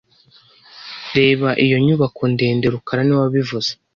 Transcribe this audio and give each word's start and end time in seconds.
Reba 1.17 1.49
iyo 1.65 1.77
nyubako 1.85 2.21
ndende 2.33 2.65
rukara 2.73 3.01
niwe 3.03 3.19
wabivuze 3.23 3.71